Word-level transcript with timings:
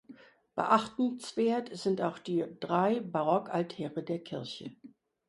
Beachtenswert 0.55 1.77
sind 1.77 2.01
auch 2.01 2.17
die 2.17 2.43
drei 2.59 3.01
Barockaltäre 3.01 4.01
der 4.01 4.17
Kirche. 4.23 4.75